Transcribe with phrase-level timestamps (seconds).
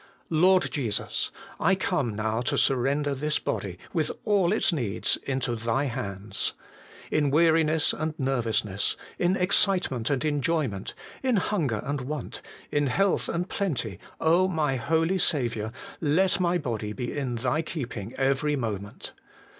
[0.33, 1.29] Lord Jesus!
[1.59, 6.53] I come now to surrender this body with all its needs into Thy hands.
[7.11, 12.41] In weariness and nervousness, in excitement and enjoyment, in hunger and want,
[12.71, 18.55] in health and plenty, my holy Saviour, let my body be in Thy keeping every
[18.55, 19.13] moment.